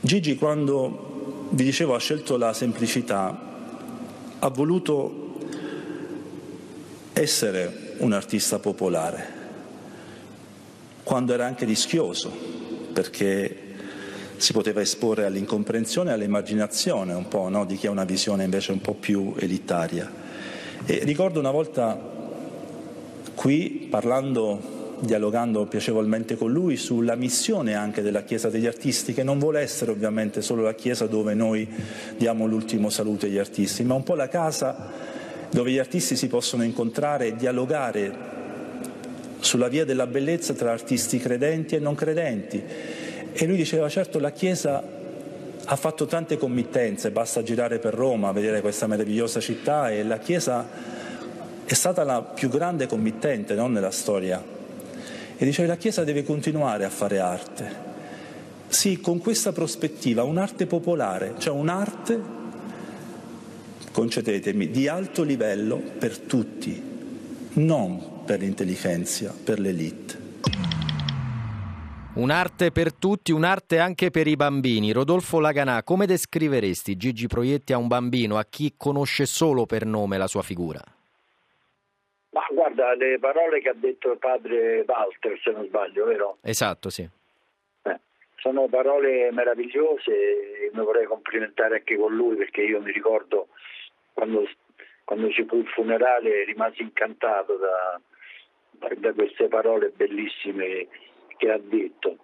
Gigi 0.00 0.36
quando 0.36 1.48
vi 1.50 1.64
dicevo 1.64 1.94
ha 1.94 1.98
scelto 1.98 2.36
la 2.36 2.52
semplicità, 2.52 3.36
ha 4.38 4.48
voluto 4.48 5.38
essere 7.12 7.94
un 7.98 8.12
artista 8.12 8.58
popolare, 8.58 9.26
quando 11.02 11.32
era 11.32 11.46
anche 11.46 11.64
rischioso, 11.64 12.30
perché 12.92 13.65
si 14.36 14.52
poteva 14.52 14.80
esporre 14.80 15.24
all'incomprensione 15.24 16.10
e 16.10 16.12
all'emarginazione 16.12 17.14
un 17.14 17.28
po' 17.28 17.48
no? 17.48 17.64
di 17.64 17.76
chi 17.76 17.86
ha 17.86 17.90
una 17.90 18.04
visione 18.04 18.44
invece 18.44 18.72
un 18.72 18.80
po' 18.80 18.94
più 18.94 19.34
elitaria. 19.38 20.10
E 20.84 21.00
ricordo 21.02 21.40
una 21.40 21.50
volta 21.50 21.98
qui, 23.34 23.86
parlando, 23.90 24.98
dialogando 25.00 25.66
piacevolmente 25.66 26.36
con 26.36 26.52
lui, 26.52 26.76
sulla 26.76 27.14
missione 27.14 27.74
anche 27.74 28.02
della 28.02 28.22
Chiesa 28.22 28.50
degli 28.50 28.66
artisti, 28.66 29.12
che 29.12 29.22
non 29.22 29.38
vuole 29.38 29.60
essere 29.60 29.90
ovviamente 29.90 30.42
solo 30.42 30.62
la 30.62 30.74
Chiesa 30.74 31.06
dove 31.06 31.34
noi 31.34 31.68
diamo 32.16 32.46
l'ultimo 32.46 32.88
saluto 32.88 33.26
agli 33.26 33.38
artisti, 33.38 33.84
ma 33.84 33.94
un 33.94 34.02
po' 34.02 34.14
la 34.14 34.28
casa 34.28 35.14
dove 35.50 35.70
gli 35.70 35.78
artisti 35.78 36.16
si 36.16 36.28
possono 36.28 36.64
incontrare 36.64 37.28
e 37.28 37.36
dialogare 37.36 38.34
sulla 39.38 39.68
via 39.68 39.84
della 39.84 40.06
bellezza 40.06 40.54
tra 40.54 40.72
artisti 40.72 41.18
credenti 41.18 41.76
e 41.76 41.78
non 41.78 41.94
credenti 41.94 42.62
e 43.38 43.44
lui 43.44 43.56
diceva, 43.56 43.86
certo 43.90 44.18
la 44.18 44.32
Chiesa 44.32 44.82
ha 45.68 45.76
fatto 45.76 46.06
tante 46.06 46.38
committenze, 46.38 47.10
basta 47.10 47.42
girare 47.42 47.78
per 47.78 47.92
Roma 47.92 48.32
vedere 48.32 48.62
questa 48.62 48.86
meravigliosa 48.86 49.40
città 49.40 49.90
e 49.90 50.02
la 50.04 50.18
Chiesa 50.18 50.66
è 51.64 51.74
stata 51.74 52.02
la 52.02 52.22
più 52.22 52.48
grande 52.48 52.86
committente 52.86 53.54
no, 53.54 53.66
nella 53.66 53.90
storia. 53.90 54.42
E 55.36 55.44
diceva 55.44 55.68
la 55.68 55.76
Chiesa 55.76 56.02
deve 56.02 56.24
continuare 56.24 56.84
a 56.84 56.88
fare 56.88 57.18
arte. 57.18 57.84
Sì, 58.68 59.00
con 59.00 59.18
questa 59.18 59.52
prospettiva, 59.52 60.22
un'arte 60.22 60.64
popolare, 60.66 61.34
cioè 61.36 61.54
un'arte, 61.54 62.20
concedetemi, 63.92 64.70
di 64.70 64.88
alto 64.88 65.22
livello 65.22 65.76
per 65.76 66.18
tutti, 66.18 66.82
non 67.54 68.22
per 68.24 68.40
l'intelligenza, 68.40 69.34
per 69.44 69.60
l'elite. 69.60 70.25
Un'arte 72.16 72.72
per 72.72 72.94
tutti, 72.94 73.30
un'arte 73.30 73.78
anche 73.78 74.08
per 74.10 74.26
i 74.26 74.36
bambini. 74.36 74.90
Rodolfo 74.90 75.38
Laganà, 75.38 75.82
come 75.82 76.06
descriveresti 76.06 76.96
Gigi 76.96 77.26
Proietti 77.26 77.74
a 77.74 77.76
un 77.76 77.88
bambino, 77.88 78.38
a 78.38 78.46
chi 78.48 78.72
conosce 78.74 79.26
solo 79.26 79.66
per 79.66 79.84
nome 79.84 80.16
la 80.16 80.26
sua 80.26 80.40
figura? 80.40 80.80
Ma 82.30 82.46
guarda, 82.50 82.94
le 82.94 83.18
parole 83.18 83.60
che 83.60 83.68
ha 83.68 83.74
detto 83.74 84.12
il 84.12 84.18
padre 84.18 84.82
Walter, 84.86 85.38
se 85.42 85.50
non 85.50 85.66
sbaglio, 85.66 86.06
vero? 86.06 86.38
Esatto, 86.40 86.88
sì. 86.88 87.06
Eh, 87.82 88.00
sono 88.36 88.66
parole 88.68 89.30
meravigliose 89.30 90.10
e 90.10 90.70
mi 90.72 90.82
vorrei 90.82 91.04
complimentare 91.04 91.76
anche 91.76 91.98
con 91.98 92.16
lui 92.16 92.36
perché 92.36 92.62
io 92.62 92.80
mi 92.80 92.92
ricordo 92.92 93.48
quando, 94.14 94.48
quando 95.04 95.28
ci 95.32 95.44
fu 95.44 95.58
il 95.58 95.66
funerale 95.66 96.44
rimasi 96.44 96.80
incantato 96.80 97.58
da, 97.58 98.00
da 98.96 99.12
queste 99.12 99.48
parole 99.48 99.92
bellissime 99.94 100.88
che 101.36 101.50
ha 101.50 101.58
detto. 101.58 102.18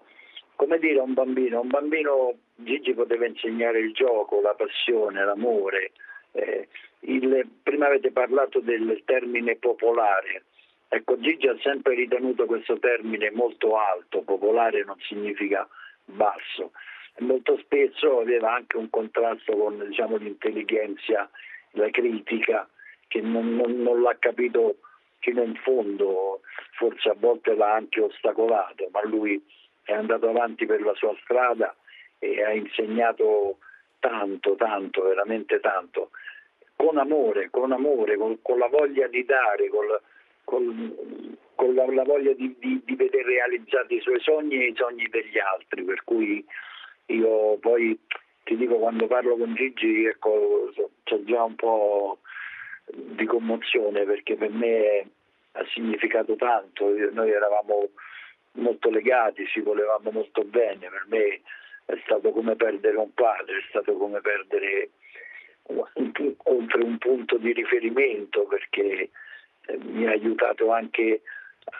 Come 0.57 0.79
dire 0.79 1.01
a 1.01 1.03
un 1.03 1.15
bambino? 1.15 1.61
Un 1.61 1.69
bambino 1.69 2.35
Gigi 2.55 2.95
poteva 2.95 3.27
insegnare 3.27 3.81
il 3.81 3.93
gioco, 3.93 4.41
la 4.41 4.55
passione, 4.55 5.25
l'amore. 5.25 5.93
Eh, 6.33 6.69
il, 7.01 7.49
prima 7.63 7.87
avete 7.87 8.13
parlato 8.13 8.61
del 8.61 9.03
termine 9.05 9.57
popolare. 9.57 10.45
Ecco, 10.89 11.19
Gigi 11.19 11.49
ha 11.49 11.57
sempre 11.63 11.95
ritenuto 11.95 12.45
questo 12.45 12.79
termine 12.79 13.31
molto 13.31 13.79
alto, 13.79 14.23
popolare 14.23 14.85
non 14.85 14.99
significa 15.01 15.67
basso. 16.05 16.73
Molto 17.19 17.59
spesso 17.59 18.21
aveva 18.21 18.55
anche 18.55 18.77
un 18.77 18.91
contrasto 18.91 19.57
con 19.57 19.85
diciamo, 19.89 20.17
l'intelligenza, 20.17 21.31
la 21.73 21.91
critica, 21.91 22.69
che 23.09 23.21
non, 23.21 23.55
non, 23.57 23.83
non 23.83 24.03
l'ha 24.03 24.17
capito 24.19 24.77
fino 25.23 25.43
in 25.43 25.55
fondo, 25.57 26.41
forse 26.77 27.09
a 27.09 27.15
volte 27.17 27.55
l'ha 27.55 27.75
anche 27.75 28.01
ostacolato, 28.01 28.89
ma 28.93 29.03
lui 29.05 29.43
è 29.85 29.93
andato 29.93 30.29
avanti 30.29 30.67
per 30.67 30.83
la 30.83 30.95
sua 30.95 31.17
strada 31.23 31.75
e 32.19 32.43
ha 32.43 32.53
insegnato 32.53 33.59
tanto, 34.01 34.57
tanto, 34.57 35.03
veramente 35.03 35.61
tanto, 35.61 36.11
con 36.77 36.99
amore, 36.99 37.51
con 37.51 37.73
amore, 37.73 38.17
con, 38.17 38.39
con 38.43 38.59
la 38.59 38.67
voglia 38.67 39.07
di 39.07 39.25
dare, 39.25 39.69
con, 39.69 39.87
con, 40.45 41.37
con 41.55 41.75
la, 41.75 41.87
la, 41.87 42.03
voglia 42.03 42.33
di, 42.33 42.55
di, 42.59 42.83
di 42.85 42.95
vedere 42.97 43.25
realizzati 43.25 43.95
i 43.95 44.01
suoi 44.01 44.21
sogni 44.21 44.61
e 44.61 44.69
i 44.69 44.75
sogni 44.77 45.07
degli 45.09 45.39
altri, 45.39 45.85
per 45.85 46.03
cui 46.03 46.45
io 47.07 47.59
poi 47.59 47.99
ti 48.45 48.57
dico 48.57 48.77
quando 48.77 49.07
parlo 49.07 49.37
con 49.37 49.55
Gigi 49.55 50.05
ecco, 50.05 50.73
c'è 51.05 51.21
già 51.23 51.45
un 51.45 51.55
po' 51.55 52.19
di 52.87 53.25
commozione 53.27 54.05
perché 54.05 54.37
per 54.37 54.51
me 54.51 55.09
ha 55.53 55.65
significato 55.73 56.37
tanto, 56.37 56.87
noi 57.13 57.31
eravamo 57.31 57.91
molto 58.53 58.91
legati, 58.91 59.47
ci 59.47 59.61
volevamo 59.61 60.11
molto 60.11 60.43
bene, 60.45 60.89
per 60.89 61.05
me 61.09 61.41
è 61.85 62.01
stato 62.05 62.31
come 62.31 62.57
perdere 62.57 62.97
un 62.97 63.13
padre, 63.13 63.59
è 63.59 63.65
stato 63.69 63.97
come 63.97 64.21
perdere 64.21 64.91
oltre 65.65 66.83
un 66.83 66.99
punto 66.99 67.37
di 67.37 67.53
riferimento 67.53 68.45
perché 68.45 69.11
eh, 69.67 69.79
mi 69.79 70.07
ha 70.07 70.11
aiutato 70.11 70.73
anche 70.73 71.23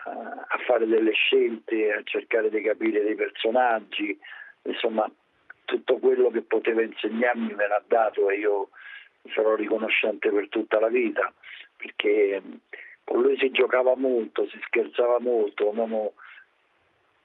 a, 0.05 0.47
a 0.49 0.59
fare 0.67 0.87
delle 0.87 1.13
scelte, 1.13 1.93
a 1.93 2.03
cercare 2.05 2.49
di 2.49 2.63
capire 2.63 3.03
dei 3.03 3.15
personaggi, 3.15 4.17
insomma 4.63 5.11
tutto 5.65 5.99
quello 5.99 6.31
che 6.31 6.43
poteva 6.43 6.83
insegnarmi 6.83 7.55
me 7.55 7.67
l'ha 7.67 7.83
dato 7.87 8.29
e 8.31 8.39
io 8.39 8.69
sarò 9.35 9.55
riconoscente 9.55 10.31
per 10.31 10.49
tutta 10.49 10.81
la 10.81 10.89
vita 10.89 11.33
perché 11.77 12.41
con 13.05 13.21
lui 13.21 13.37
si 13.39 13.51
giocava 13.51 13.97
molto, 13.97 14.47
si 14.49 14.59
scherzava 14.67 15.19
molto, 15.19 15.71
un 15.71 15.77
uomo 15.79 16.13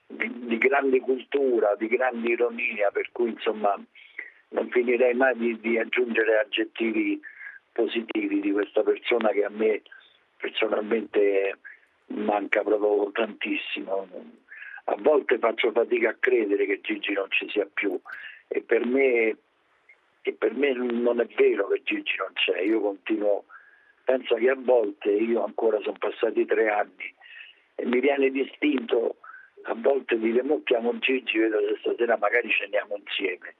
di, 0.08 0.48
di 0.48 0.58
grande 0.58 1.00
cultura, 1.00 1.75
di 1.75 1.88
grande 1.88 2.30
ironia, 2.30 2.89
per 2.92 3.10
cui 3.12 3.30
insomma 3.30 3.80
non 4.50 4.70
finirei 4.70 5.13
mai 5.13 5.38
di, 5.38 5.60
di, 5.60 5.77
aggiungere 5.77 6.39
aggettivi 6.39 7.20
positivi 7.72 8.39
di 8.39 8.51
questa 8.51 8.82
persona 8.82 9.30
che 9.30 9.44
a 9.44 9.50
me 9.50 9.82
personalmente 10.38 11.60
manca 12.08 12.63
proprio 12.63 13.12
tantissimo. 13.12 14.08
A 14.86 14.96
volte 14.98 15.38
faccio 15.38 15.72
fatica 15.72 16.10
a 16.10 16.18
credere 16.18 16.66
che 16.66 16.80
Gigi 16.82 17.13
non 17.13 17.30
ci 17.30 17.48
sia 17.50 17.68
più 17.72 18.00
e 18.48 18.62
per 18.62 18.86
me, 18.86 19.36
e 20.27 20.34
per 20.34 20.53
me 20.53 20.74
non 20.74 21.22
è 21.22 21.25
vero 21.38 21.67
che 21.67 21.81
Gigi 21.84 22.15
non 22.17 22.34
c'è, 22.34 22.60
io 22.60 22.81
continuo, 22.81 23.46
penso 24.03 24.36
che 24.36 24.50
a 24.50 24.57
volte, 24.57 25.10
io 25.10 25.46
ancora 25.46 25.79
sono 25.79 25.96
passati 25.98 26.46
tre 26.46 26.69
anni 26.69 27.13
e 27.75 27.86
mi 27.86 28.01
viene 28.01 28.29
distinto 28.29 29.19
a 29.63 29.74
volte 29.74 30.19
dire 30.19 30.43
mo 30.43 30.62
chiamo 30.63 30.98
Gigi, 31.00 31.38
vedo 31.38 31.60
se 31.60 31.77
stasera 31.79 32.17
magari 32.17 32.50
ceniamo 32.50 32.98
insieme, 32.98 33.55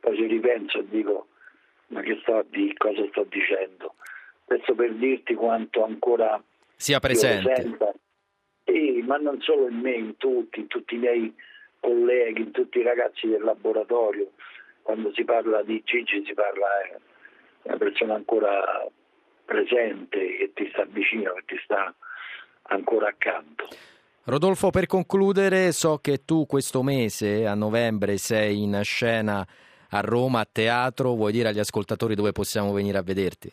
poi 0.00 0.16
ci 0.16 0.26
ripenso 0.26 0.80
e 0.80 0.88
dico 0.88 1.28
ma 1.88 2.02
che 2.02 2.18
sto 2.20 2.44
dire, 2.50 2.74
cosa 2.74 3.06
sto 3.08 3.26
dicendo? 3.30 3.94
Questo 4.44 4.74
per 4.74 4.92
dirti 4.92 5.34
quanto 5.34 5.82
ancora 5.82 6.42
sia 6.76 7.00
presente. 7.00 7.78
Sì, 8.64 9.02
ma 9.06 9.16
non 9.16 9.40
solo 9.40 9.68
in 9.68 9.78
me, 9.78 9.92
in 9.92 10.16
tutti, 10.18 10.60
in 10.60 10.66
tutti 10.66 10.94
i 10.94 10.98
miei 10.98 11.34
colleghi, 11.80 12.42
in 12.42 12.50
tutti 12.50 12.78
i 12.78 12.82
ragazzi 12.82 13.26
del 13.28 13.42
laboratorio. 13.42 14.32
Quando 14.82 15.12
si 15.14 15.24
parla 15.24 15.62
di 15.62 15.82
Gigi 15.84 16.24
si 16.24 16.34
parla 16.34 16.66
eh, 16.82 16.96
di 17.62 17.68
una 17.68 17.76
persona 17.76 18.14
ancora 18.14 18.86
presente, 19.44 20.36
che 20.36 20.52
ti 20.54 20.68
sta 20.72 20.84
vicino, 20.84 21.32
che 21.34 21.42
ti 21.46 21.60
sta 21.64 21.94
ancora 22.64 23.08
accanto. 23.08 23.68
Rodolfo, 24.24 24.70
per 24.70 24.86
concludere, 24.86 25.72
so 25.72 25.98
che 25.98 26.24
tu 26.24 26.46
questo 26.46 26.82
mese, 26.82 27.46
a 27.46 27.54
novembre, 27.54 28.18
sei 28.18 28.62
in 28.62 28.80
scena 28.84 29.44
a 29.90 30.00
Roma, 30.00 30.40
a 30.40 30.48
teatro. 30.50 31.14
Vuoi 31.14 31.32
dire 31.32 31.48
agli 31.48 31.58
ascoltatori 31.58 32.14
dove 32.14 32.32
possiamo 32.32 32.72
venire 32.72 32.98
a 32.98 33.02
vederti? 33.02 33.50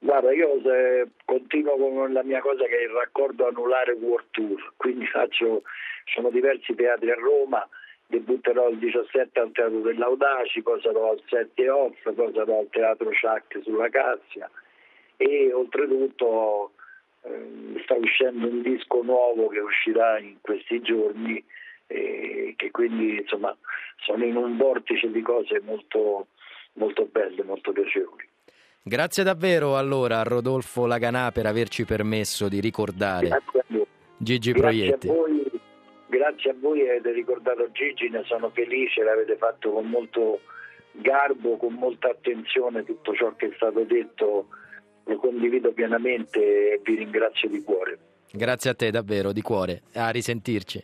Guarda, 0.00 0.32
io 0.32 0.48
continuo 1.24 1.76
con 1.76 2.12
la 2.12 2.22
mia 2.22 2.40
cosa 2.40 2.64
che 2.64 2.78
è 2.78 2.82
il 2.82 2.90
raccordo 2.90 3.46
anulare 3.46 3.92
World 3.92 4.28
Tour, 4.30 4.72
quindi 4.76 5.06
faccio, 5.06 5.62
sono 6.04 6.30
diversi 6.30 6.74
teatri 6.74 7.10
a 7.10 7.14
Roma, 7.14 7.68
debutterò 8.08 8.70
il 8.70 8.78
17 8.78 9.38
al 9.38 9.52
Teatro 9.52 9.80
dell'Audaci, 9.80 10.62
poi 10.62 10.80
sarò 10.80 11.10
al 11.10 11.22
7 11.26 11.68
Off, 11.68 12.12
poi 12.14 12.32
sarò 12.34 12.60
al 12.60 12.68
Teatro 12.70 13.12
Ciac 13.12 13.60
sulla 13.62 13.88
Cassia 13.90 14.50
e 15.16 15.52
oltretutto 15.52 16.72
eh, 17.22 17.80
sta 17.82 17.94
uscendo 17.94 18.46
un 18.46 18.62
disco 18.62 19.02
nuovo 19.02 19.48
che 19.48 19.60
uscirà 19.60 20.18
in 20.18 20.36
questi 20.40 20.80
giorni 20.80 21.42
e 21.86 22.54
che 22.56 22.70
quindi 22.70 23.18
insomma 23.18 23.54
sono 23.96 24.24
in 24.24 24.36
un 24.36 24.56
vortice 24.56 25.10
di 25.10 25.22
cose 25.22 25.60
molto, 25.64 26.28
molto 26.74 27.06
belle, 27.10 27.42
molto 27.42 27.72
piacevoli. 27.72 28.26
Grazie 28.82 29.22
davvero 29.22 29.76
allora 29.76 30.20
a 30.20 30.22
Rodolfo 30.22 30.86
Laganà 30.86 31.30
per 31.30 31.44
averci 31.44 31.84
permesso 31.84 32.48
di 32.48 32.60
ricordare 32.60 33.42
Gigi 34.16 34.52
Proietti. 34.52 35.08
Grazie 35.08 35.10
a 35.10 35.14
voi, 35.14 35.47
grazie 36.08 36.50
a 36.50 36.54
voi 36.58 36.88
avete 36.88 37.12
ricordato 37.12 37.70
Gigi, 37.70 38.08
ne 38.08 38.22
sono 38.24 38.50
felice, 38.50 39.02
l'avete 39.02 39.36
fatto 39.36 39.70
con 39.72 39.88
molto 39.88 40.40
garbo, 40.92 41.56
con 41.56 41.74
molta 41.74 42.08
attenzione, 42.08 42.84
tutto 42.84 43.14
ciò 43.14 43.34
che 43.36 43.46
è 43.46 43.52
stato 43.54 43.84
detto 43.84 44.48
lo 45.04 45.16
condivido 45.16 45.72
pienamente 45.72 46.72
e 46.72 46.80
vi 46.82 46.96
ringrazio 46.96 47.48
di 47.48 47.62
cuore. 47.62 47.98
Grazie 48.30 48.70
a 48.70 48.74
te 48.74 48.90
davvero, 48.90 49.32
di 49.32 49.40
cuore. 49.40 49.82
A 49.94 50.10
risentirci. 50.10 50.82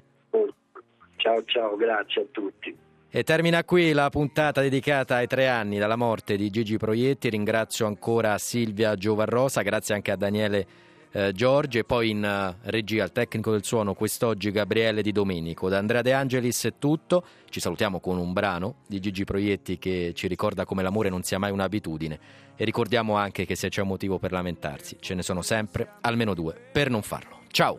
Ciao 1.17 1.43
ciao, 1.45 1.77
grazie 1.77 2.23
a 2.23 2.25
tutti. 2.31 2.77
E 3.11 3.23
termina 3.23 3.65
qui 3.65 3.93
la 3.93 4.11
puntata 4.11 4.61
dedicata 4.61 5.17
ai 5.17 5.27
tre 5.27 5.47
anni 5.47 5.79
dalla 5.79 5.97
morte 5.97 6.37
di 6.37 6.51
Gigi 6.51 6.77
Proietti. 6.77 7.31
Ringrazio 7.31 7.87
ancora 7.87 8.37
Silvia 8.39 8.95
Giovarrosa, 8.95 9.63
grazie 9.63 9.95
anche 9.95 10.11
a 10.11 10.17
Daniele 10.17 10.67
eh, 11.17 11.33
Giorgi 11.33 11.79
e 11.79 11.85
poi 11.85 12.11
in 12.11 12.25
uh, 12.25 12.69
regia 12.69 13.05
al 13.05 13.13
tecnico 13.13 13.53
del 13.53 13.65
suono 13.65 13.95
quest'oggi 13.95 14.51
Gabriele 14.51 15.01
Di 15.01 15.13
Domenico. 15.13 15.69
Da 15.69 15.79
Andrea 15.79 16.03
De 16.03 16.13
Angelis 16.13 16.65
è 16.65 16.73
tutto. 16.77 17.25
Ci 17.49 17.61
salutiamo 17.61 18.01
con 18.01 18.19
un 18.19 18.33
brano 18.33 18.79
di 18.89 18.99
Gigi 18.99 19.23
Proietti 19.23 19.79
che 19.79 20.11
ci 20.15 20.27
ricorda 20.27 20.65
come 20.65 20.83
l'amore 20.83 21.11
non 21.11 21.23
sia 21.23 21.39
mai 21.39 21.53
un'abitudine 21.53 22.19
e 22.57 22.65
ricordiamo 22.65 23.15
anche 23.15 23.47
che 23.47 23.55
se 23.55 23.69
c'è 23.69 23.83
un 23.83 23.89
motivo 23.89 24.19
per 24.19 24.33
lamentarsi 24.33 24.97
ce 24.99 25.15
ne 25.15 25.23
sono 25.23 25.43
sempre 25.43 25.95
almeno 26.01 26.35
due 26.35 26.55
per 26.73 26.91
non 26.91 27.03
farlo. 27.03 27.43
Ciao! 27.49 27.79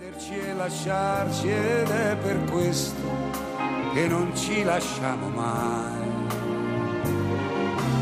E 0.00 0.52
lasciarci 0.54 1.48
ed 1.48 1.88
è 1.88 2.16
per 2.16 2.42
questo 2.50 3.00
che 3.94 4.08
non 4.08 4.34
ci 4.36 4.64
lasciamo 4.64 5.28
mai. 5.28 6.10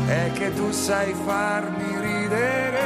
È 0.07 0.31
che 0.33 0.53
tu 0.55 0.71
sai 0.71 1.13
farmi 1.13 1.99
ridere, 1.99 2.80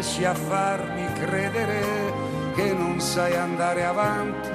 riesci 0.00 0.24
a 0.24 0.32
farmi 0.34 1.12
credere 1.12 1.82
che 2.54 2.72
non 2.72 3.00
sai 3.00 3.36
andare 3.36 3.84
avanti, 3.84 4.48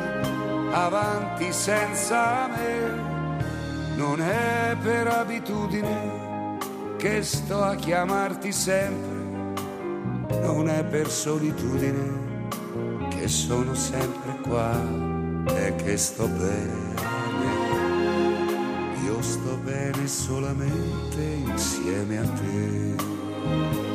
avanti 0.72 1.54
senza 1.54 2.48
me. 2.48 3.94
Non 3.96 4.22
è 4.22 4.76
per 4.82 5.06
abitudine 5.06 6.58
che 6.98 7.22
sto 7.22 7.62
a 7.62 7.76
chiamarti 7.76 8.52
sempre, 8.52 9.54
non 10.42 10.68
è 10.68 10.84
per 10.84 11.12
solitudine 11.12 12.48
che 13.10 13.28
sono 13.28 13.76
sempre 13.76 14.40
qua 14.42 14.74
e 15.56 15.76
che 15.76 15.96
sto 15.96 16.28
bene 16.28 16.94
io 19.04 19.22
sto 19.22 19.60
bene 19.64 20.08
solamente 20.08 21.22
insieme 21.22 22.18
a 22.18 22.24
te. 22.24 23.95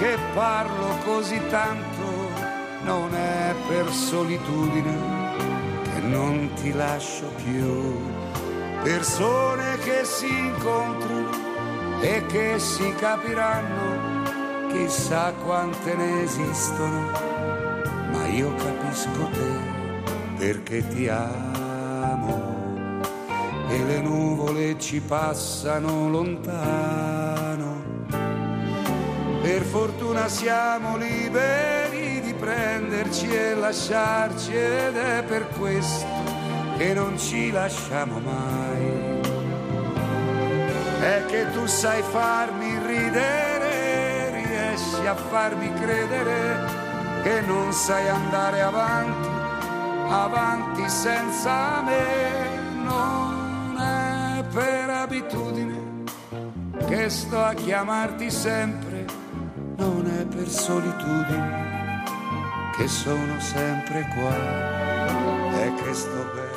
Che 0.00 0.16
parlo 0.32 0.96
così 1.04 1.38
tanto, 1.50 2.30
non 2.84 3.14
è 3.14 3.54
per 3.68 3.86
solitudine 3.92 4.96
che 5.84 6.00
non 6.00 6.50
ti 6.54 6.72
lascio 6.72 7.26
più. 7.36 8.00
Persone 8.82 9.76
che 9.84 10.04
si 10.04 10.26
incontrano 10.26 11.30
e 12.00 12.24
che 12.26 12.58
si 12.58 12.94
capiranno, 12.94 14.68
chissà 14.72 15.34
quante 15.44 15.94
ne 15.94 16.22
esistono 16.22 17.30
ma 18.10 18.26
io 18.26 18.54
capisco 18.54 19.28
te 19.32 19.68
perché 20.36 20.86
ti 20.88 21.08
amo 21.08 22.58
e 23.68 23.84
le 23.84 24.00
nuvole 24.00 24.78
ci 24.78 25.00
passano 25.00 26.08
lontano. 26.08 27.29
Per 29.50 29.64
fortuna 29.64 30.28
siamo 30.28 30.96
liberi 30.96 32.20
di 32.20 32.32
prenderci 32.34 33.28
e 33.34 33.56
lasciarci 33.56 34.54
ed 34.54 34.96
è 34.96 35.24
per 35.24 35.48
questo 35.58 36.06
che 36.78 36.94
non 36.94 37.18
ci 37.18 37.50
lasciamo 37.50 38.20
mai. 38.20 39.18
È 41.00 41.24
che 41.26 41.50
tu 41.50 41.66
sai 41.66 42.00
farmi 42.00 42.78
ridere, 42.86 44.30
riesci 44.30 45.04
a 45.04 45.16
farmi 45.16 45.74
credere 45.74 46.68
che 47.24 47.40
non 47.40 47.72
sai 47.72 48.08
andare 48.08 48.60
avanti, 48.60 49.28
avanti 50.10 50.88
senza 50.88 51.82
me. 51.82 52.84
Non 52.84 53.76
è 53.80 54.44
per 54.44 54.90
abitudine 54.90 55.80
che 56.86 57.08
sto 57.08 57.40
a 57.40 57.54
chiamarti 57.54 58.30
sempre, 58.30 58.89
per 60.34 60.48
solitudine 60.48 62.02
che 62.76 62.88
sono 62.88 63.38
sempre 63.40 64.06
qua 64.14 64.34
e 65.60 65.74
che 65.82 65.94
sto 65.94 66.30
bene. 66.34 66.49